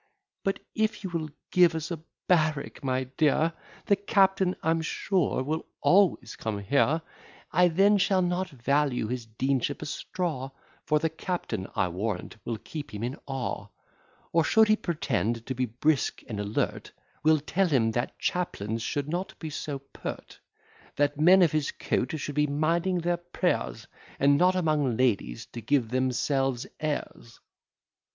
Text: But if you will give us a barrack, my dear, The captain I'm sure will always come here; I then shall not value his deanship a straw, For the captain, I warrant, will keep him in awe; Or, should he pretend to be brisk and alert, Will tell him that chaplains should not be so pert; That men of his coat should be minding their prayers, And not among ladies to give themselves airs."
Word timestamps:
But 0.43 0.59
if 0.73 1.03
you 1.03 1.11
will 1.11 1.29
give 1.51 1.75
us 1.75 1.91
a 1.91 2.01
barrack, 2.27 2.83
my 2.83 3.03
dear, 3.03 3.53
The 3.85 3.95
captain 3.95 4.55
I'm 4.63 4.81
sure 4.81 5.43
will 5.43 5.67
always 5.79 6.35
come 6.35 6.57
here; 6.57 7.03
I 7.51 7.67
then 7.67 7.99
shall 7.99 8.23
not 8.23 8.49
value 8.49 9.05
his 9.05 9.27
deanship 9.27 9.79
a 9.79 9.85
straw, 9.85 10.49
For 10.87 10.97
the 10.97 11.11
captain, 11.11 11.67
I 11.75 11.87
warrant, 11.89 12.37
will 12.43 12.57
keep 12.57 12.91
him 12.91 13.03
in 13.03 13.15
awe; 13.27 13.67
Or, 14.31 14.43
should 14.43 14.69
he 14.69 14.75
pretend 14.75 15.45
to 15.45 15.53
be 15.53 15.67
brisk 15.67 16.23
and 16.27 16.39
alert, 16.39 16.91
Will 17.21 17.39
tell 17.39 17.67
him 17.67 17.91
that 17.91 18.17
chaplains 18.17 18.81
should 18.81 19.07
not 19.07 19.37
be 19.37 19.51
so 19.51 19.77
pert; 19.77 20.39
That 20.95 21.19
men 21.21 21.43
of 21.43 21.51
his 21.51 21.69
coat 21.71 22.19
should 22.19 22.33
be 22.33 22.47
minding 22.47 23.01
their 23.01 23.17
prayers, 23.17 23.85
And 24.19 24.35
not 24.39 24.55
among 24.55 24.97
ladies 24.97 25.45
to 25.53 25.61
give 25.61 25.89
themselves 25.89 26.65
airs." 26.79 27.39